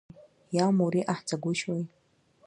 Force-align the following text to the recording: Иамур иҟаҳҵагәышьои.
Иамур 0.55 0.93
иҟаҳҵагәышьои. 1.01 1.83